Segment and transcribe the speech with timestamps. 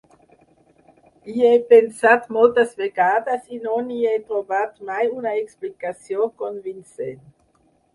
[1.33, 7.27] Hi he pensat moltes vegades i no hi he trobat mai una explicació convincent.